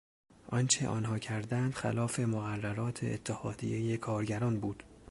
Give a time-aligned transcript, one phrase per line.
[0.47, 4.83] آنچه آنها کردند خلاف مقررات اتحایهی کارگران بود.